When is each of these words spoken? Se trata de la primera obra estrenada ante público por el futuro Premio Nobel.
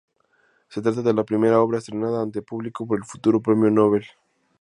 Se 0.67 0.81
trata 0.81 1.03
de 1.03 1.13
la 1.13 1.23
primera 1.23 1.61
obra 1.61 1.77
estrenada 1.77 2.23
ante 2.23 2.41
público 2.41 2.87
por 2.87 2.97
el 2.97 3.03
futuro 3.05 3.39
Premio 3.39 3.69
Nobel. 3.69 4.03